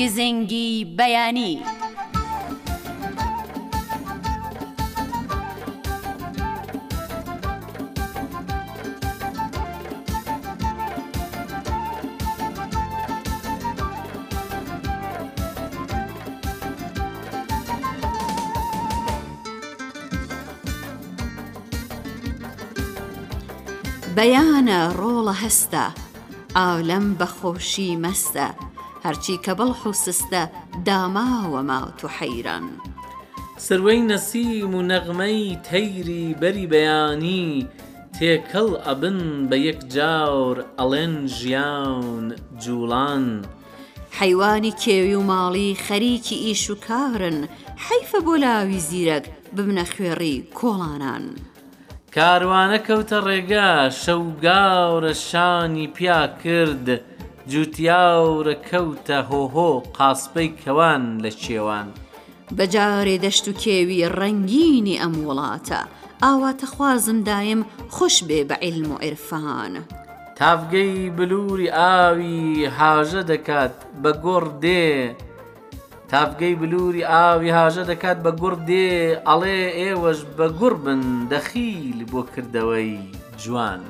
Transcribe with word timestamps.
گزنگی 0.00 0.94
بەیانی. 0.98 1.52
بەیانە 24.16 24.80
ڕۆڵە 24.98 25.34
هەستە، 25.44 25.84
ئاولەم 26.56 27.06
بەخۆشی 27.18 27.88
مەستە. 28.02 28.48
هەرچی 29.04 29.34
کە 29.44 29.52
بەڵ 29.58 29.70
حوسستە 29.80 30.42
داماوەما 30.86 31.80
تو 31.98 32.06
حەیران. 32.16 32.66
سروەی 33.66 34.00
نەسیم 34.10 34.74
و 34.74 34.82
نەغمەی 34.92 35.58
تەیری 35.68 36.26
بەری 36.40 36.66
بەیانی 36.72 37.66
تێکەڵ 38.18 38.70
ئەبن 38.86 39.18
بە 39.50 39.56
یەک 39.68 39.80
جاور 39.96 40.56
ئەڵێن 40.78 41.14
ژیان 41.36 42.26
جوڵان. 42.62 43.26
حیوانی 44.20 44.72
کێوی 44.82 45.14
و 45.20 45.26
ماڵی 45.30 45.70
خەریکی 45.86 46.40
ئیش 46.48 46.70
و 46.70 46.74
کارن 46.88 47.48
حیفە 47.84 48.18
بۆ 48.26 48.34
لاوی 48.40 48.80
زیرەک 48.88 49.24
ببنە 49.56 49.84
خوێڕی 49.94 50.36
کۆڵانان. 50.58 51.24
کاروانە 52.14 52.78
کەوتە 52.86 53.18
ڕێگا 53.28 53.70
شەو 54.02 54.22
گاورە 54.44 55.14
شانی 55.28 55.86
پیا 55.96 56.22
کرد 56.44 56.86
جوتیاورە 57.52 58.56
کەوتە 58.70 59.18
هۆهۆ 59.30 59.72
قاسپەی 59.98 60.48
کەوان 60.62 61.02
لە 61.24 61.30
چێوان 61.42 61.88
بەجارێ 62.56 63.16
دەشت 63.24 63.44
و 63.48 63.52
کێوی 63.62 64.02
ڕەنگینی 64.18 65.00
ئەم 65.02 65.14
وڵاتە 65.28 65.80
ئاواتە 66.24 66.66
خوازم 66.74 67.18
دایم 67.30 67.60
خوش 67.94 68.16
بێ 68.28 68.40
بە 68.48 68.56
عیلم 68.64 68.88
و 68.92 69.00
عرفان 69.06 69.72
تافگەی 70.38 70.94
بلووری 71.16 71.68
ئاوی 71.78 72.34
هاژە 72.78 73.22
دەکات 73.32 73.74
بە 74.02 74.10
گۆڕ 74.24 74.44
دێ 74.64 74.86
تافگەی 76.10 76.54
بلووری 76.62 77.08
ئاوی 77.12 77.50
هاژە 77.58 77.84
دەکات 77.90 78.18
بە 78.24 78.30
گوڕ 78.40 78.54
دێ 78.68 78.86
ئەڵێ 79.28 79.60
ئێوەش 79.80 80.20
بە 80.36 80.46
گوڕ 80.58 80.74
بن 80.84 81.02
دەخیل 81.32 81.98
بۆ 82.12 82.22
کردەوەی 82.32 82.92
جوان. 83.42 83.82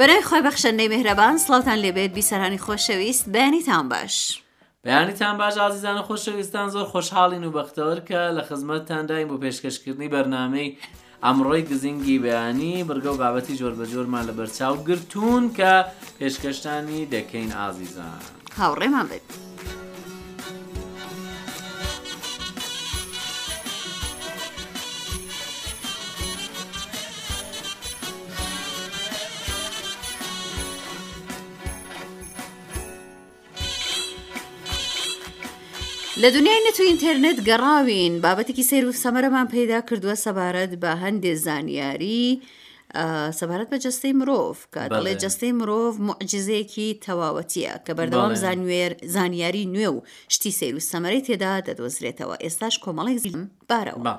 بەرای 0.00 0.22
خۆی 0.28 0.42
بەخشەندەی 0.48 0.88
مهرەبان 0.94 1.36
سڵاوان 1.44 1.78
لێبێت 1.84 2.12
بیسەرانی 2.18 2.58
خۆشەویست 2.66 3.24
بەیانیتان 3.34 3.88
باش. 3.92 4.40
بەیانیتان 4.84 5.34
باش 5.38 5.54
ئازیزانە 5.62 6.02
خۆشەویستان 6.08 6.68
زۆر 6.74 6.86
خۆشحاڵین 6.92 7.44
و 7.44 7.50
بەختەوەر 7.58 7.98
کە 8.08 8.20
لە 8.36 8.42
خزمەتتان 8.48 9.06
دایم 9.06 9.28
بۆ 9.30 9.36
پێشکەشکردنی 9.44 10.08
بەرنمەی 10.14 10.70
ئەمڕۆی 11.24 11.62
گزینگی 11.70 12.18
بەیانی 12.24 12.84
بەرگە 12.88 13.10
و 13.12 13.16
بابەتی 13.22 13.56
جۆر 13.60 13.74
بە 13.78 13.86
جۆرمان 13.92 14.24
لە 14.28 14.32
بەرچاو 14.38 14.76
گرتوون 14.88 15.44
کە 15.58 15.72
پێشکەشتانی 16.18 17.00
دەکەین 17.14 17.50
ئازیزان. 17.58 18.20
هاوڕێمان 18.58 19.06
بێت. 19.10 19.49
لە 36.24 36.28
دنیای 36.36 36.64
نەتو 36.68 36.82
ئینتەرنێت 36.88 37.38
گەڕاوین 37.48 38.14
بابەتێکی 38.24 38.64
سیر 38.70 38.84
و 38.88 38.92
سەمەرەمان 39.02 39.46
پیدا 39.56 39.78
کردووە 39.88 40.16
سەبارەت 40.24 40.72
بە 40.82 40.92
هەندێ 41.04 41.32
زانیاری 41.46 42.26
سەبارەت 43.38 43.68
بە 43.72 43.78
جستەی 43.84 44.14
مرۆڤ 44.20 44.56
کە 44.74 44.82
دەڵێ 44.94 45.14
جستەی 45.22 45.52
مرۆڤ 45.60 45.92
معجززەیەکی 46.08 46.88
تەواوەتیە 47.06 47.74
کە 47.86 47.92
بەردەوام 47.98 48.34
زانوێر 48.44 48.92
زانیاری 49.14 49.64
نوێ 49.74 49.88
و 49.94 49.98
شتی 50.34 50.52
سیر 50.58 50.74
و 50.76 50.80
سەمەری 50.90 51.22
تێدا 51.26 51.52
دەدۆزرێتەوە 51.68 52.36
ئێستاش 52.44 52.74
کۆمەڵی 52.84 53.16
زیم 53.24 53.40
بارەوە. 53.70 54.14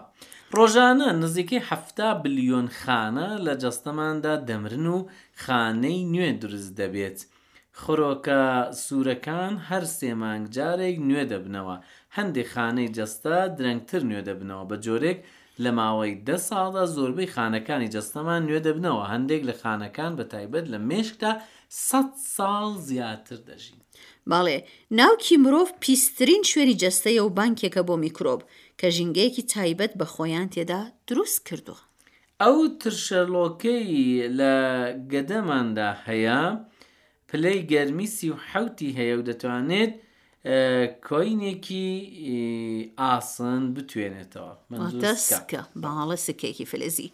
ڕۆژانە 0.58 1.08
نزیکەی 1.22 1.66
هەفتا 1.70 2.10
بلیۆن 2.24 2.68
خانە 2.80 3.28
لە 3.46 3.54
جەستەماندا 3.64 4.36
دەمرن 4.48 4.88
و 4.96 4.98
خانەی 5.44 6.02
نوێ 6.14 6.30
دروست 6.42 6.72
دەبێت. 6.82 7.20
خۆرۆکە 7.80 8.42
سوورەکان 8.84 9.54
هەر 9.70 9.84
سێمانگ 10.00 10.44
جارێک 10.56 10.98
نوێ 11.10 11.24
دەبنەوە 11.34 11.76
هەندێک 12.18 12.48
خانەی 12.54 12.94
جەستە 12.98 13.38
درەنگتر 13.58 14.02
نوێ 14.10 14.22
دەبنەوە 14.30 14.64
بە 14.70 14.76
جۆرێک 14.86 15.20
لە 15.64 15.72
ماوەی 15.80 16.14
دە 16.28 16.38
ساڵدا 16.48 16.84
زۆربەی 16.96 17.32
خانەکانی 17.36 17.92
جەستەمان 17.96 18.42
نوێ 18.48 18.60
دەبنەوە 18.68 19.04
هەندێک 19.14 19.42
لە 19.50 19.54
خانەکان 19.62 20.12
بە 20.18 20.24
تایبەت 20.34 20.66
لە 20.74 20.80
مێشکدا 20.90 21.32
100 21.70 22.02
ساڵ 22.36 22.68
زیاتر 22.88 23.38
دەژین. 23.48 23.80
باڵێ 24.32 24.58
ناوکی 25.00 25.36
مرۆڤ 25.44 25.70
پیسترین 25.84 26.42
شوێری 26.52 26.80
جەستەیە 26.82 27.22
و 27.26 27.30
بانکێکە 27.38 27.82
بۆ 27.88 27.96
میکرۆب 28.04 28.42
کە 28.80 28.88
ژینگەیەکی 28.96 29.48
تایبەت 29.54 29.92
بە 30.00 30.06
خۆیان 30.14 30.48
تێدا 30.54 30.82
دروست 31.08 31.40
کردووە. 31.48 31.82
ئەو 32.42 32.58
ترشەلۆکەی 32.82 33.90
لە 34.38 34.54
گەدەماندا 35.12 35.90
هەیە، 36.06 36.42
پلەی 37.34 37.60
گەرمی 37.72 38.08
سی 38.16 38.28
و 38.30 38.34
حوتی 38.52 38.90
هەیە 38.98 39.16
و 39.20 39.22
دەتوانێت 39.30 39.92
کۆینێکی 41.08 41.88
ئاسن 43.00 43.64
بتوێنێتەوە 43.76 44.54
دەستکە 45.06 45.62
بەڵە 45.82 46.16
سکێکی 46.26 46.66
فلزی. 46.72 47.10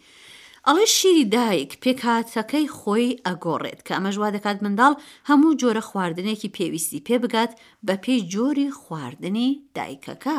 ئەڵێ 0.66 0.86
شیری 0.96 1.24
دایک 1.34 1.70
پێکاتەکەی 1.84 2.66
خۆی 2.78 3.06
ئەگۆڕێت 3.26 3.80
کە 3.86 3.92
ئەمەژوا 3.96 4.28
دەکات 4.36 4.58
منداڵ 4.64 4.94
هەموو 5.28 5.56
جۆرە 5.60 5.82
خواردنێکی 5.88 6.52
پێویستی 6.56 7.04
پێ 7.06 7.16
بگات 7.24 7.52
بە 7.86 7.94
پێی 8.04 8.20
جۆری 8.32 8.68
خواردنی 8.80 9.50
دایکەکە. 9.76 10.38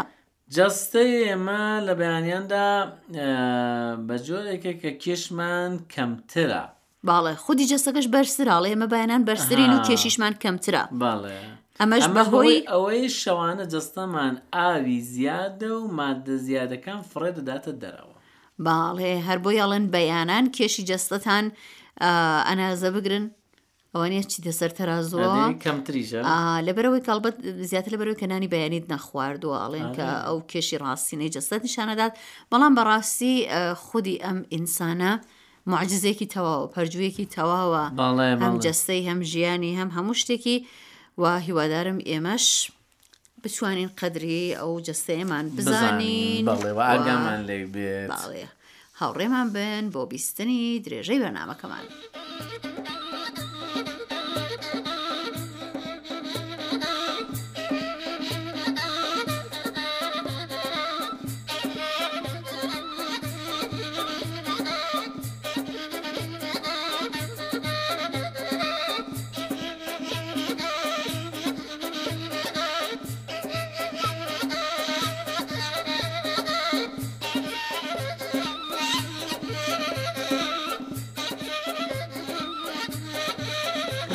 جەستەی 0.56 1.14
ئێمە 1.28 1.62
لە 1.88 1.94
بەیانیاندا 2.00 2.68
بە 4.08 4.16
جۆرێکە 4.28 4.74
کە 4.82 4.92
کێشمان 5.04 5.72
کەمترە. 5.94 6.66
باڵێ 7.08 7.34
خودی 7.46 7.68
جەسەکەش 7.72 8.06
بەرسراڵێ 8.14 8.70
ئمە 8.76 8.88
بایانان 8.92 9.22
بەرسرین 9.28 9.72
و 9.74 9.84
کێشیشمان 9.88 10.34
کەمترا 10.44 10.84
ئەمەش 11.80 12.06
بەهۆی 12.16 12.60
ئەوەی 12.72 13.04
شەوانە 13.22 13.66
جەستەمان 13.74 14.34
ئاوی 14.56 15.00
زیادە 15.14 15.72
و 15.80 15.84
مادە 16.00 16.36
زیادەکان 16.48 17.00
فڕێ 17.12 17.32
دەداتە 17.38 17.72
دەرەوە 17.82 18.16
باڵێ 18.66 19.14
هەر 19.28 19.40
بۆ 19.44 19.50
یاڵێن 19.60 19.86
بەیانان 19.96 20.46
کێشی 20.56 20.84
جەستەتان 20.92 21.46
ئەنازە 22.48 22.90
بگرن 22.96 23.26
ئەوە 23.94 24.08
نیە 24.12 24.24
چی 24.32 24.40
دەسەر 24.48 24.72
تەرازۆ 24.78 25.18
کەمتریژە 25.66 26.20
لەبەرەوەی 26.68 27.04
کاڵبەت 27.08 27.36
زیاتر 27.70 27.92
لەبەرەوەی 27.94 28.20
کەنانی 28.22 28.52
بەیانیت 28.54 28.86
نەخواردووە 28.94 29.58
ئەڵێن 29.64 29.90
کە 29.98 30.08
ئەو 30.28 30.38
کێشی 30.52 30.78
ڕاستینەی 30.84 31.34
جەستەت 31.36 31.62
نیشانەدات 31.68 32.14
بەڵام 32.52 32.74
بەڕاستی 32.78 33.34
خودی 33.84 34.16
ئەم 34.24 34.38
ئینسانە. 34.54 35.14
معجززێکی 35.74 36.26
تەواوە 36.36 36.66
پەرجوویەکی 36.74 37.26
تەواوە 37.38 37.84
هەم 38.44 38.56
جەستەی 38.66 39.06
هەم 39.10 39.20
ژیانی 39.32 39.72
هەم 39.80 39.90
هەموو 39.98 40.20
شتێکی 40.22 40.58
و 41.22 41.24
هیوادارم 41.48 42.00
ئێمەش 42.10 42.46
بتوانین 43.44 43.90
قدری 44.00 44.44
ئەو 44.60 44.72
جەستەیەمان 44.88 45.46
بزانین 45.58 46.44
ئاگامان 46.90 47.42
لێ 47.50 47.58
بێ 47.74 47.94
هاوڕێمان 49.00 49.48
بن 49.56 49.84
بۆ 49.94 50.02
بیستنی 50.12 50.64
درێژەی 50.86 51.20
بەنامەکەمان. 51.24 51.86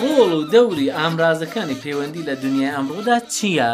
گۆڵ 0.05 0.31
و 0.39 0.43
دەوری 0.55 0.87
ئامرازەکانی 0.99 1.77
پەیوەندی 1.83 2.27
لە 2.29 2.35
دنیای 2.45 2.75
ئەمڕۆدا 2.77 3.17
چییە؟ 3.35 3.73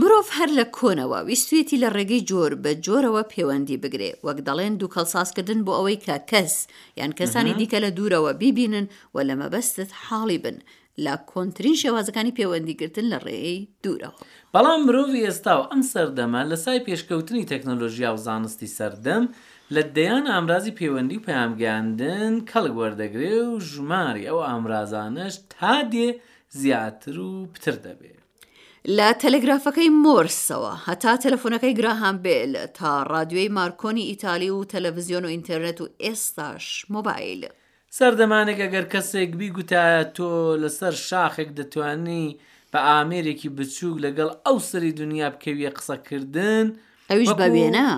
مرۆڤ 0.00 0.26
هەر 0.38 0.50
لە 0.58 0.64
کۆنەوە 0.78 1.18
ویستوێتی 1.28 1.80
لە 1.82 1.88
ڕێگەی 1.96 2.22
جۆر 2.30 2.52
بە 2.62 2.72
جۆرەوە 2.86 3.22
پەیوەندی 3.32 3.80
بگرێ 3.82 4.10
وەک 4.26 4.38
دەڵێن 4.48 4.74
دوو 4.80 4.92
کەڵساسکردن 4.94 5.60
بۆ 5.66 5.72
ئەوەی 5.78 5.98
کە 6.06 6.16
کەس 6.30 6.54
یان 7.00 7.12
کەسانی 7.18 7.54
دیکە 7.60 7.78
لە 7.84 7.90
دوورەوە 7.96 8.32
بیبینن 8.40 8.86
و 9.14 9.16
لە 9.28 9.34
مەبەستت 9.42 9.90
حاڵی 10.04 10.38
بن 10.44 10.56
لە 11.04 11.14
کۆنتترین 11.30 11.76
شێوازەکانی 11.82 12.36
پەیوەندیگرتن 12.38 13.06
لە 13.12 13.18
ڕێی 13.26 13.54
دوورەوە. 13.84 14.18
بەڵام 14.54 14.80
مرۆڤ 14.86 15.12
ئێستا 15.26 15.54
و 15.60 15.68
ئەم 15.70 15.82
سەردەمە 15.92 16.40
لە 16.50 16.56
سای 16.64 16.84
پێشکەوتنی 16.86 17.48
تەکنۆلۆژیا 17.50 18.10
و 18.14 18.18
زانستی 18.26 18.68
سەردەم 18.76 19.24
لە 19.76 19.82
دەیان 19.96 20.26
ئامرازی 20.32 20.76
پەیوەندی 20.78 21.18
و 21.20 21.24
پامگەاندن 21.28 22.32
کەڵک 22.50 22.74
وەردەگرێ 22.80 23.34
و 23.46 23.60
ژماری 23.70 24.26
ئەو 24.28 24.38
ئامرازانش 24.48 25.34
تا 25.58 25.74
دێ 25.92 26.08
زیاتر 26.60 27.16
و 27.26 27.30
پتر 27.52 27.76
دەبێت. 27.84 28.18
لە 28.96 29.08
تەلەگرافەکەی 29.22 29.90
مرسەوە 30.04 30.72
هەتا 30.86 31.12
تەلەفۆنەکەی 31.24 31.76
گراهام 31.78 32.16
بێل 32.24 32.52
تا 32.78 32.92
ڕادیۆی 33.12 33.48
مارکۆنی 33.58 34.08
ئیتالی 34.10 34.50
و 34.50 34.64
تەلەڤزیۆن 34.72 35.24
و 35.26 35.32
ئینتەرنێت 35.34 35.78
و 35.82 35.88
ئێستاش 36.04 36.66
مۆبایل. 36.94 37.40
سەردەمانێک 37.98 38.58
ئەگەر 38.64 38.86
کەسێک 38.92 39.30
بیگوتایە 39.40 40.02
تۆ 40.16 40.30
لەسەر 40.62 40.94
شاخێک 41.08 41.48
دەتوانی 41.58 42.26
بە 42.72 42.78
ئامێرێکی 42.88 43.48
بچووک 43.56 43.96
لەگەڵ 44.04 44.30
ئەو 44.46 44.56
سەری 44.70 44.92
دنیا 45.00 45.28
بکەویە 45.34 45.70
قسەکردن 45.76 46.66
ئەویش 47.10 47.32
بە 47.40 47.46
وێنە 47.54 47.88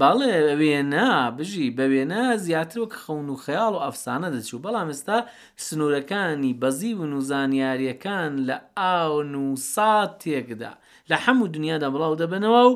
باڵێ 0.00 0.34
وێنە 0.60 1.10
بژی 1.36 1.66
بە 1.76 1.84
وێنە 1.92 2.22
زیاتر 2.46 2.76
وەک 2.82 2.92
خەون 3.02 3.26
و 3.30 3.40
خەیاڵ 3.44 3.72
و 3.76 3.82
ئەفسانە 3.84 4.28
دەچوو 4.34 4.62
بەڵام 4.64 4.88
ئێستا 4.92 5.18
سنوورەکانی 5.66 6.56
بەزی 6.62 6.92
و 6.98 7.02
نوزانیاریەکان 7.12 8.32
لە 8.48 8.56
ئاون 8.80 9.32
و 9.44 9.56
ساتێکدا 9.74 10.72
لە 11.10 11.16
هەموو 11.24 11.52
دنیادا 11.54 11.88
بڵاو 11.94 12.18
دەبنەوە 12.20 12.62
و 12.68 12.72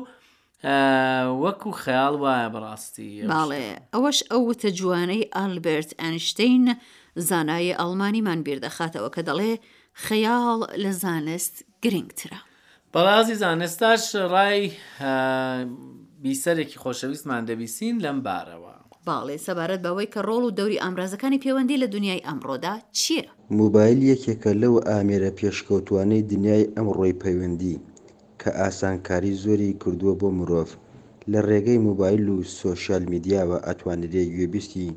وەکو 1.43 1.69
خەیاڵ 1.83 2.13
وایە 2.23 2.47
بەڕاستی 2.53 3.11
باڵێ 3.31 3.67
ئەوەش 3.93 4.19
ئەو 4.31 4.41
وتە 4.49 4.69
جوانەی 4.79 5.29
ئالبرت 5.35 5.89
ئەنشتین 6.01 6.65
زانایی 7.29 7.77
ئەڵمانیمان 7.79 8.39
بیردەخاتەوە 8.45 9.09
کە 9.15 9.21
دەڵێ 9.29 9.53
خەیاڵ 10.05 10.59
لە 10.83 10.91
زانست 11.01 11.55
گرنگترە. 11.83 12.39
بەڵازی 12.95 13.35
زانستاش 13.43 14.03
ڕای 14.33 14.59
بیسەرێکی 16.23 16.77
خۆشەویستمان 16.83 17.43
دەبیسین 17.49 17.95
لەم 18.05 18.17
بارەوە 18.25 18.73
باڵێ 19.07 19.37
سەبارەت 19.47 19.81
بەوەی 19.85 20.11
کە 20.13 20.19
ڕۆڵ 20.27 20.43
و 20.45 20.55
دەوری 20.57 20.81
ئامرازەکانی 20.83 21.41
پەیوەندی 21.43 21.81
لە 21.83 21.87
دنیای 21.95 22.25
ئەمڕۆدا 22.27 22.73
چییە؟ 22.99 23.25
موبایل 23.59 23.99
یەکێکە 24.11 24.51
لەو 24.63 24.75
ئامێرە 24.89 25.31
پێشکەوتوانەی 25.39 26.27
دنیای 26.31 26.69
ئەمڕۆی 26.75 27.17
پەیوەندی 27.23 27.75
کە 28.41 28.49
ئاسانکاری 28.59 29.33
زۆری 29.43 29.71
کردووە 29.81 30.13
بۆ 30.21 30.29
مرۆڤ 30.37 30.69
لە 31.31 31.39
ڕێگەی 31.49 31.83
موبایل 31.87 32.23
و 32.29 32.37
سۆشال 32.61 33.03
میدیاوە 33.13 33.57
ئەتوانرێ 33.67 34.23
گوێبیستی 34.33 34.87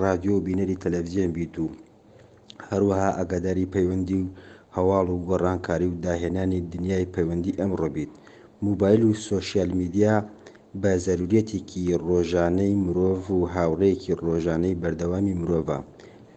رادیۆ 0.00 0.36
بینەری 0.46 0.80
تەلەڤزیۆن 0.82 1.30
بیت 1.36 1.54
و 1.62 1.66
هەروەها 2.70 3.10
ئەگاداری 3.18 3.70
پەیوەندی 3.74 4.20
و 4.24 4.30
هەواڵ 4.76 5.06
و 5.14 5.18
گۆڕانکاری 5.28 5.88
و 5.90 6.00
داهێنانی 6.04 6.60
دنیای 6.72 7.10
پەیوەندی 7.14 7.56
ئەمڕۆ 7.60 7.88
بیت 7.94 8.12
موبایل 8.66 9.02
و 9.06 9.10
سوۆسیال 9.26 9.70
میدیا 9.80 10.14
بە 10.82 10.92
زەرورەتێکی 11.04 11.82
ڕۆژانەی 12.08 12.74
مرۆڤ 12.84 13.18
و 13.36 13.38
هاوڕەیەکی 13.54 14.12
ڕۆژانەی 14.24 14.78
بەردەوامی 14.82 15.38
مرۆڤە 15.40 15.78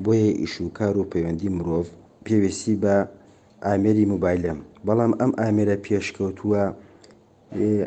بۆیە 0.03 0.29
ئیشوکار 0.41 0.93
و 0.97 1.09
پەیوەندی 1.11 1.53
مرۆڤ 1.57 1.85
پێویستی 2.25 2.75
بە 2.83 2.95
ئامێری 3.67 4.05
موبایلە 4.13 4.53
بەڵام 4.87 5.11
ئەم 5.19 5.31
ئامێرە 5.39 5.77
پێشکەوتووە 5.85 6.63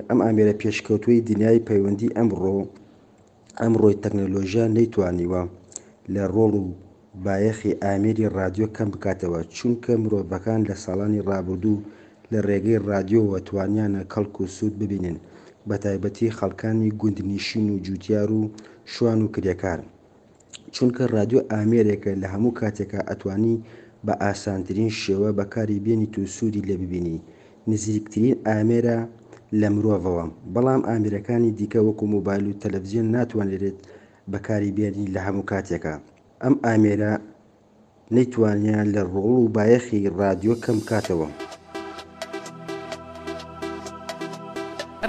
ئەم 0.09 0.19
ئامێرە 0.25 0.55
پێشکەوتوی 0.63 1.25
دنیای 1.31 1.65
پەیوەندی 1.69 2.15
ئەمڕۆ 2.17 2.57
ئەمڕۆی 3.61 3.99
تەکنەلۆژیا 4.03 4.65
نەیتوانیوە 4.77 5.43
لە 6.15 6.25
ڕۆڵ 6.35 6.53
و 6.65 6.67
بایەخی 7.25 7.73
ئامێری 7.85 8.27
رادیۆ 8.39 8.67
کەم 8.77 8.89
بکاتەوە 8.95 9.41
چونکە 9.57 9.93
مرۆڤەکان 10.03 10.61
لە 10.69 10.75
ساڵانی 10.85 11.25
ڕابردوو 11.29 11.83
لە 12.33 12.39
ڕێگەی 12.49 12.83
رادیۆەوە 12.91 13.39
توانیانە 13.49 14.03
کەڵک 14.13 14.35
و 14.41 14.51
سوود 14.57 14.75
ببینن 14.83 15.17
بە 15.69 15.77
تایبەتی 15.85 16.35
خەڵکانی 16.39 16.95
گوندنیشین 17.01 17.67
و 17.71 17.83
جوتیار 17.87 18.29
و 18.39 18.43
شوان 18.93 19.19
و 19.23 19.31
کرێکار 19.35 19.79
چونکە 20.75 21.03
رادیۆ 21.17 21.41
ئامێرێکە 21.53 22.13
لە 22.23 22.27
هەموو 22.35 22.57
کاتێکە 22.61 23.01
ئەتوانی 23.09 23.57
بە 24.07 24.15
ئاسانترین 24.25 24.91
شێوە 25.03 25.29
بەکاری 25.39 25.83
بێنی 25.85 26.09
تو 26.15 26.21
سوودی 26.37 26.67
لێ 26.69 26.77
ببینی 26.83 27.17
نزیکترین 27.71 28.35
ئامێرە 28.49 28.99
لە 29.61 29.69
مرۆڤەوە 29.75 30.25
بەڵام 30.55 30.81
ئامرەکانی 30.89 31.51
دیکە 31.59 31.81
وەکو 31.87 32.05
مۆبایل 32.15 32.45
و 32.47 32.59
تەلەڤزیۆن 32.63 33.07
ناتوانێت 33.17 33.79
بەکاری 34.33 34.75
بێنی 34.77 35.07
لە 35.15 35.21
هەموو 35.27 35.49
کاتێکە 35.53 35.97
ئەم 36.45 36.57
ئامێرە 36.67 37.15
نەیتوانیان 38.15 38.87
لە 38.95 39.03
ڕۆڵ 39.13 39.35
و 39.43 39.49
بایەخی 39.57 40.01
رادیۆ 40.21 40.55
کەم 40.65 40.79
کاتەوە. 40.91 41.29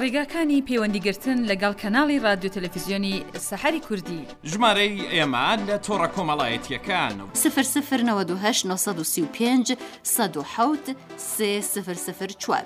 ڕێگاکانی 0.01 0.63
پەیوەندیگرتن 0.68 1.38
لەگەڵ 1.51 1.74
کەناڵی 1.81 2.18
رادیو 2.27 2.51
تەلەفیزیۆنی 2.56 3.15
سەحری 3.47 3.81
کوردی 3.88 4.21
ژمارەی 4.50 4.97
ئێمە 5.13 5.45
لە 5.68 5.75
تۆڕە 5.85 6.07
کۆمەڵایەتیەکان 6.15 7.15
و 7.21 7.27
سفر 7.44 7.65
سفر 7.75 8.00
1995 8.00 9.71
1970 10.03 11.01
سفر 11.74 11.94
سفر 12.07 12.27
4. 12.39 12.65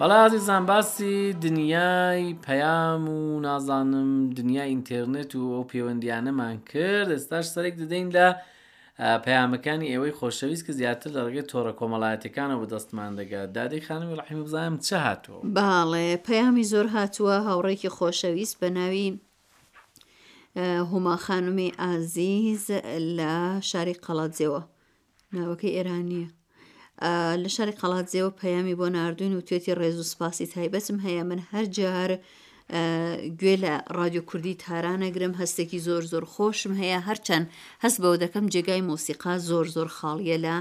بەڵازی 0.00 0.36
زانباسی 0.38 1.32
دنیای 1.32 2.36
پەیام 2.46 3.04
و 3.08 3.40
نازانم 3.40 4.30
دنیا 4.30 4.64
ئینتەرنێت 4.68 5.34
و 5.34 5.44
ئەو 5.56 5.64
پەیوەندیانەمان 5.72 6.56
کرد 6.72 7.08
ئێستاش 7.16 7.46
سەرێک 7.54 7.74
دەدەین 7.80 8.08
لە 8.16 8.28
پەیامەکانی 9.24 9.90
ئێوەی 9.92 10.16
خۆشەویست 10.20 10.64
کە 10.66 10.72
زیاتر 10.78 11.10
لە 11.16 11.20
ڕگەی 11.28 11.48
تۆڕە 11.52 11.72
کۆمەڵایەتەکانە 11.80 12.54
بە 12.60 12.66
دەستمان 12.72 13.12
دەگات 13.18 13.52
دادی 13.56 13.80
خانم 13.88 14.12
ڕحیم 14.20 14.40
بزانم 14.46 14.76
چه 14.86 14.96
هاتووە 15.06 15.40
باڵێ 15.56 16.06
پەیامی 16.26 16.68
زۆر 16.72 16.86
هاتووە 16.96 17.36
هاوڕێکی 17.48 17.90
خۆشەویست 17.98 18.54
بە 18.60 18.68
ناوی 18.78 19.08
هما 20.90 21.16
خانومی 21.26 21.72
ئازیز 21.80 22.64
لە 23.18 23.34
شاری 23.70 23.94
قەڵات 24.04 24.32
زێوە 24.40 24.60
ناوەکەی 25.34 25.74
ئێرانیە 25.76 26.26
لە 27.42 27.48
شاری 27.56 27.72
قەڵات 27.80 28.06
زێوە 28.14 28.30
پەیامی 28.40 28.76
بۆ 28.80 28.86
نردوین 28.96 29.32
و 29.36 29.44
توێتی 29.46 29.76
ڕێز 29.80 29.96
و 30.00 30.08
سپاسی 30.12 30.46
تایبەتم 30.46 30.98
هەیە 31.06 31.22
من 31.30 31.40
هەر 31.50 31.64
جار 31.76 32.10
گوێ 33.40 33.56
لە 33.64 33.72
رادیۆ 33.98 34.22
کوردی 34.30 34.54
تارانەگرم 34.64 35.32
هەستێکی 35.40 35.78
زۆر 35.86 36.02
زۆر 36.12 36.24
خۆشم 36.32 36.72
هەیە 36.80 36.98
هەرچەند 37.08 37.46
هەست 37.84 37.98
بەو 38.02 38.14
دەکەم 38.24 38.44
جێگای 38.54 38.82
مۆسیقا 38.88 39.32
زۆر 39.48 39.66
زۆر 39.76 39.88
خاڵیە 39.96 40.36
لە 40.46 40.54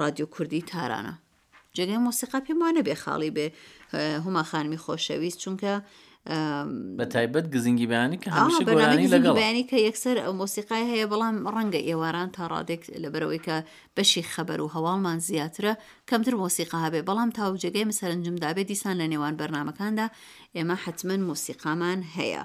رادیۆ 0.00 0.26
کوردی 0.34 0.62
تارانە. 0.72 1.14
جگەی 1.78 2.00
مۆسیقا 2.06 2.38
پێم 2.46 2.58
وانە 2.62 2.82
بێ 2.86 2.94
خاڵی 3.02 3.30
بێ 3.36 3.46
هەما 4.24 4.42
خانمی 4.50 4.78
خۆشەویست 4.84 5.38
چونکە 5.44 5.74
بە 6.98 7.04
تایبەت 7.14 7.46
گزینگی 7.54 7.86
بەیانی 7.90 8.18
کە 8.22 8.28
هەمیشە 8.36 8.62
گۆرانی 8.68 9.08
لەگەڵ 9.14 9.34
بەیانی 9.40 9.64
کە 9.70 9.76
یەکسەر 9.88 10.16
مۆسیقای 10.40 10.84
هەیە 10.92 11.06
بەڵام 11.12 11.36
ڕەنگە 11.54 11.80
ئێواران 11.88 12.28
تا 12.36 12.42
ڕادێک 12.52 12.82
لەبەرەوەی 13.02 13.44
کە 13.46 13.56
بەشی 13.96 14.22
خەبەر 14.32 14.58
و 14.62 14.72
هەواڵمان 14.74 15.18
زیاترە 15.28 15.72
کەمتر 16.10 16.34
مۆسیقا 16.42 16.78
هەبێ 16.86 17.00
بەڵام 17.08 17.30
تاوجێگەی 17.38 17.88
مسەرنجمدابێت 17.90 18.66
دیسان 18.72 18.94
لە 19.00 19.06
نێوان 19.12 19.34
بەرنمەکاندا 19.40 20.06
ئێمە 20.56 20.76
حتمما 20.84 21.26
مۆسیقامان 21.28 21.98
هەیە. 22.16 22.42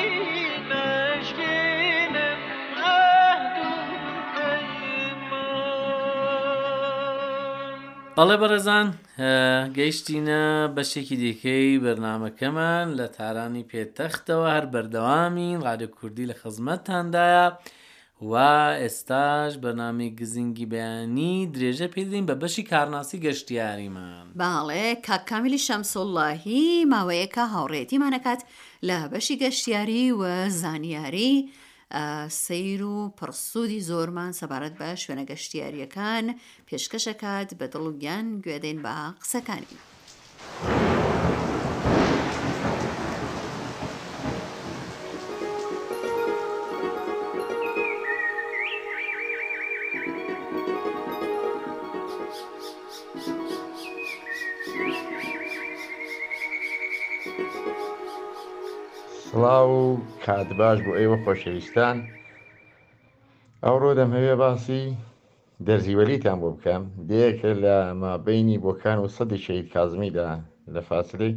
نەشکێنم 0.71 2.39
ئەڵێ 8.19 8.37
بەرەزان 8.43 8.87
گەیشتینە 9.77 10.45
بەشێکی 10.75 11.17
دیکەی 11.23 11.71
بەرنمەکەمان 11.85 12.87
لە 12.99 13.07
تارانی 13.17 13.69
پێتەختەوە 13.71 14.47
هەر 14.55 14.65
بەردەوامین 14.73 15.59
ڕادە 15.67 15.89
کوردی 15.97 16.29
لە 16.31 16.35
خزمەتاندایە. 16.41 17.49
وا 18.23 18.77
ئێستاش 18.83 19.53
بەنامی 19.65 20.09
گزینگی 20.21 20.67
بەیانی 20.73 21.49
درێژە 21.55 21.89
پێدەین 21.95 22.27
بە 22.29 22.35
بەشی 22.43 22.62
کارناسی 22.73 23.19
گەشتیاریمان 23.27 24.27
باڵێ 24.41 24.87
کاکامیلی 25.07 25.65
شەمسۆڵاهی 25.67 26.67
ماوەیەکە 26.93 27.43
هاوڕێتیمانەکات 27.55 28.41
لە 28.89 28.99
بەشی 29.12 29.37
گەشتیاری 29.43 30.05
و 30.21 30.23
زانیاری 30.62 31.35
سیر 32.45 32.83
و 32.85 33.09
پرسوودی 33.19 33.81
زۆرمان 33.89 34.33
سەبارەت 34.41 34.75
بە 34.81 34.89
شوێنە 35.03 35.25
گەشتیاریەکان 35.31 36.25
پێشکەشەکات 36.69 37.49
بە 37.59 37.67
دڵگیان 37.75 38.27
گوێدەین 38.45 38.79
بە 38.85 38.95
قسەکانی. 39.23 39.79
سڵاو 59.40 59.70
و 59.73 59.97
کات 60.26 60.49
باش 60.61 60.78
بۆ 60.87 60.92
ئێوە 61.00 61.16
خۆشەویستان 61.25 61.97
ئەوڕۆ 63.64 63.90
دەمەوێ 63.99 64.35
باسی 64.42 64.82
دەرزیوەلیتان 65.66 66.38
بۆ 66.42 66.49
بکەم 66.56 66.82
دیەکە 67.11 67.50
لە 67.64 67.76
مابینی 68.02 68.62
بۆکان 68.66 68.97
و 69.00 69.09
سەدی 69.16 69.38
شەید 69.47 69.66
کازمیدا 69.75 70.28
لە 70.75 70.80
فاصلەی 70.88 71.32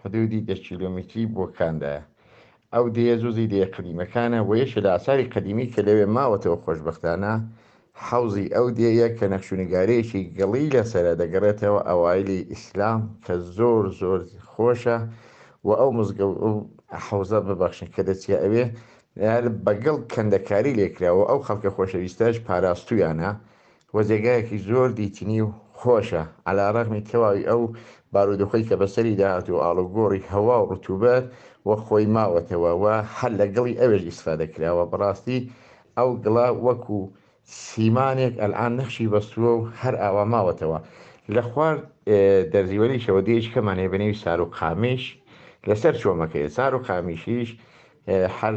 حدودی 0.00 0.44
دە 0.48 0.54
کیلومتری 0.66 1.24
بۆکاندایە 1.38 2.02
ئەو 2.74 2.84
دێ 2.96 3.10
زوزی 3.22 3.50
دێ 3.52 3.62
قدیمەکانە 3.74 4.38
وەیەشە 4.48 4.78
لە 4.84 4.90
ئاساری 4.94 5.30
قدیمی 5.34 5.66
کە 5.72 5.80
لەوێ 5.86 6.06
ماوەتەوە 6.16 6.58
خۆشببختانە 6.64 7.34
حەوزی 8.06 8.46
ئەو 8.54 8.66
دێیە 8.78 9.08
کە 9.18 9.26
نەخشونگارەیەکی 9.32 10.22
گەڵی 10.38 10.66
لەسرە 10.74 11.12
دەگەڕێتەوە 11.20 11.80
ئەوایلی 11.88 12.40
ئیسلام 12.52 13.00
کە 13.24 13.34
زۆر 13.58 13.84
زۆر 14.00 14.20
خۆشە 14.52 14.98
و 15.66 15.68
ئەو 15.80 15.90
حوزە 16.98 17.38
ببخشن 17.48 17.86
کە 17.94 18.02
دەچیا 18.08 18.38
ئەوێ 18.44 18.64
بەگەڵ 19.64 19.96
کەندەکاری 20.12 20.76
لێکراوە 20.80 21.24
ئەو 21.30 21.38
خەڵکە 21.46 21.70
خۆشەویستەش 21.76 22.36
پاراستویانە 22.46 23.30
وەزێگایەکی 23.96 24.58
زۆر 24.68 24.88
دیتنی 25.00 25.40
و 25.46 25.48
خۆشە 25.78 26.22
ئالارەغمی 26.46 27.06
تەواوی 27.10 27.48
ئەو 27.50 27.62
بارودخۆی 28.12 28.66
کە 28.68 28.74
بەسەری 28.80 29.18
داهات 29.20 29.46
و 29.50 29.60
ئاڵوگۆڕی 29.64 30.26
هەوا 30.32 30.56
و 30.60 30.68
ڕتوبەت 30.72 31.24
وە 31.68 31.76
خۆی 31.84 32.06
ماوەتەوەوە 32.16 32.96
هەر 33.16 33.30
لەگەڵی 33.40 33.78
ئەوێش 33.80 34.02
ئیسفادەکراوە 34.08 34.84
بەڕاستی 34.90 35.38
ئەو 35.98 36.10
گڵا 36.24 36.46
وەکو 36.66 36.98
سیمانێک 37.68 38.34
ئەلان 38.42 38.72
نەخشی 38.78 39.10
بەستووە 39.12 39.50
و 39.56 39.68
هەر 39.80 39.94
ئاوا 40.02 40.24
ماوەتەوە 40.32 40.78
لە 41.34 41.42
خوارد 41.50 41.82
دەرزیوەری 42.52 43.02
شەوە 43.04 43.20
دێش 43.28 43.44
کەمانێ 43.54 43.86
بنەوی 43.92 44.16
سار 44.22 44.38
و 44.42 44.50
قامش 44.58 45.04
لەسەر 45.70 45.94
چۆمەکە 46.02 46.38
ئێزار 46.44 46.72
و 46.74 46.78
خامیشیش 46.86 47.50
هەر 48.38 48.54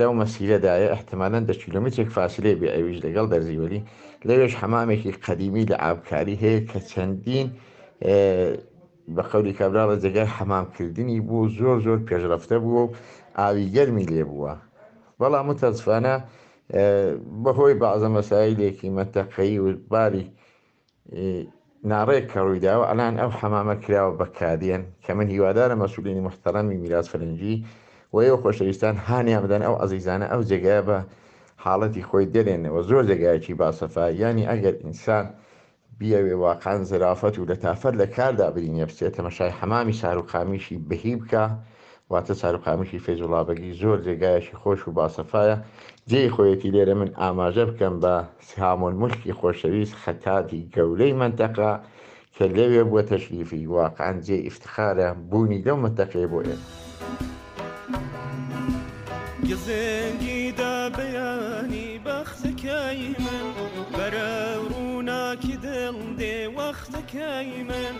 لەو 0.00 0.12
مەسیلەدایە 0.20 0.88
احتمالەن 0.96 1.44
دە 1.48 1.54
کیلومترێک 1.62 2.08
فاصلێ 2.16 2.52
بێ 2.60 2.68
ئەویش 2.76 2.98
لەگەڵ 3.04 3.26
دەرزیوەلی 3.32 3.80
لەوێش 4.28 4.52
هەمامێکی 4.62 5.10
قەدیمی 5.24 5.64
لە 5.70 5.76
ئابکاری 5.84 6.36
هەیە 6.42 6.60
کە 6.70 6.78
چەندین 6.90 7.46
بە 9.14 9.22
خەوری 9.30 9.52
کابراڵە 9.58 9.96
جگەر 10.04 10.28
حەمامکردنی 10.36 11.18
بوو 11.28 11.50
زۆر 11.58 11.76
زۆر 11.86 11.98
پێشرەفتە 12.08 12.56
بوو 12.64 12.82
و 12.86 12.92
ئاوی 13.38 13.66
گەرمی 13.74 14.06
لێ 14.12 14.24
بووە 14.30 14.54
بەڵام 15.20 15.46
متەسفانە 15.50 16.14
بەهۆی 17.44 17.78
بەعزە 17.80 18.08
مەسایلێکی 18.16 18.88
مەتەقەی 18.96 19.54
و 19.62 19.66
باری 19.92 20.26
ناڕێک 21.90 22.24
کە 22.32 22.40
ڕوویداوە 22.46 22.84
ئەلان 22.90 23.14
ئەو 23.20 23.30
حەمامە 23.38 23.74
کراوە 23.84 24.12
بەکادێن 24.20 24.82
کە 25.04 25.12
من 25.18 25.26
هیوادارە 25.34 25.74
مەسولینی 25.82 26.24
محتەرەمی 26.28 26.78
میراز 26.82 27.06
فەرنجی 27.12 27.56
وەیە 28.14 28.34
خۆشەویستان 28.42 28.94
هاانیان 29.06 29.42
بدەن 29.44 29.62
ئەو 29.66 29.74
ئازیزانە 29.80 30.26
ئەو 30.32 30.40
جێگایە 30.50 30.82
بە 30.88 30.98
حاڵەتی 31.64 32.02
خۆی 32.08 32.26
دەرێنەوە 32.34 32.80
زۆر 32.90 33.02
جێگایکی 33.10 33.58
باسەفا 33.60 34.04
ینی 34.22 34.48
ئەگەر 34.50 34.74
ئینسان 34.84 35.24
بیاوێ 35.98 36.34
واقعان 36.46 36.82
زرافەت 36.90 37.34
و 37.38 37.48
لە 37.50 37.56
تافەر 37.64 37.92
لە 38.00 38.06
کاردا 38.16 38.48
برینە 38.54 38.84
بچێت 38.90 39.12
تەمەشای 39.18 39.56
حەمامی 39.58 39.98
ساروقامیشی 40.00 40.76
بهی 40.88 41.14
بکە 41.20 41.44
واتە 42.12 42.34
ساروقامیشی 42.42 43.02
فێزوڵابگی 43.06 43.76
زۆر 43.80 43.98
جێگایەکی 44.06 44.56
خۆش 44.62 44.80
و 44.86 44.94
باسەفایە 44.98 45.56
جێی 46.10 46.28
خۆیەتی 46.34 46.72
لێرە 46.74 46.94
من 47.00 47.10
ئاماژە 47.20 47.64
بکەم 47.70 47.94
بە 48.02 48.14
سامۆن 48.50 48.94
مشکی 49.00 49.36
خۆشەویست 49.38 49.94
خەتاتی 50.02 50.62
گەولەی 50.74 51.16
منتەقا 51.20 51.72
کە 52.34 52.44
لەوێ 52.56 52.82
بۆ 52.90 53.00
تەشریفی 53.10 53.68
واقعان 53.76 54.16
جێ 54.26 54.36
ئفتخارە 54.48 55.08
بوونی 55.30 55.62
لەو 55.66 55.76
منتەقێ 55.84 56.24
بۆ 56.32 56.38
ئێ. 56.46 56.56
گزێنگی 59.48 60.40
دابیانی 60.60 61.88
بەختەکەی 62.06 63.00
من 63.24 63.46
بەرە 63.96 64.34
ڕووناکی 64.70 65.54
دڵ 65.64 65.96
دێ 66.20 66.36
وەختەکەی 66.56 67.50
من 67.68 67.94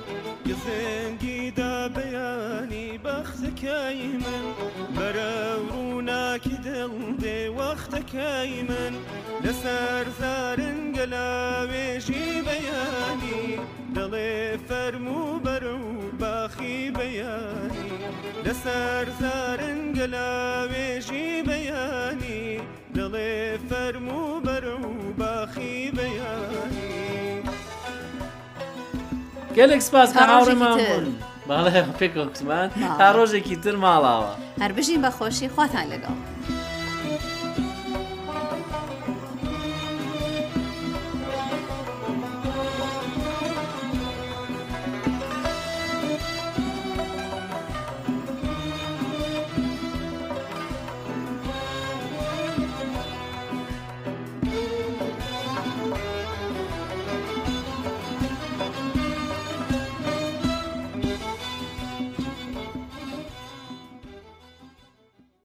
گزێنگی 0.48 1.40
دابیانی 1.58 2.88
بەختەکەی 3.04 4.02
من 4.24 4.44
بەرە 4.96 5.32
ڕوو 5.68 5.81
دڵ 6.82 6.94
بێوەختەکەی 7.22 8.52
من 8.70 8.94
لەسەر 9.44 10.04
زارنگە 10.20 11.06
لە 11.14 11.28
وێژی 11.70 12.28
بەیانی 12.48 13.44
دەڵێ 13.96 14.34
فەرمو 14.68 15.24
بەر 15.44 15.64
و 15.78 15.78
باخی 16.20 16.78
بەیانی 16.98 17.86
لەسەر 18.46 19.06
زارنگە 19.20 20.06
لە 20.14 20.30
وێژی 20.72 21.28
بەیانی 21.48 22.42
دڵێ 22.96 23.34
فەرمو 23.68 24.24
بەر 24.46 24.66
و 24.82 24.86
باخی 25.20 25.78
بەیانی 25.98 26.90
گەلێک 29.56 29.82
سپاس 29.88 30.10
کە 30.16 30.22
هاوڕێمان. 30.28 30.78
باڵێ 31.48 31.82
پێکۆکسمان 31.98 32.68
تا 32.98 33.06
ڕۆژێکی 33.16 33.56
تر 33.62 33.76
ماڵاوە 33.84 34.32
هەر 34.62 34.72
بژین 34.76 35.00
بە 35.04 35.10
خۆشی 35.16 35.48
خواتان 35.54 35.86
لەگەڵ. 35.94 36.31